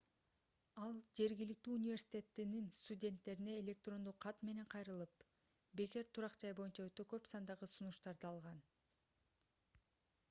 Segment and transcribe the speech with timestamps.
[0.83, 5.29] ал жергиликтүү университеттин студенттерине электрондук кат менен кайрылып
[5.83, 8.67] бекер турак-жай боюнча өтө көп сандагы сунуштарды алган